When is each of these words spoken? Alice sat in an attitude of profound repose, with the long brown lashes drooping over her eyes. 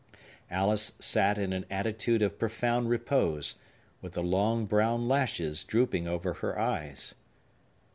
Alice 0.49 0.93
sat 0.97 1.37
in 1.37 1.53
an 1.53 1.63
attitude 1.69 2.23
of 2.23 2.39
profound 2.39 2.89
repose, 2.89 3.53
with 4.01 4.13
the 4.13 4.23
long 4.23 4.65
brown 4.65 5.07
lashes 5.07 5.63
drooping 5.63 6.07
over 6.07 6.33
her 6.33 6.57
eyes. 6.57 7.13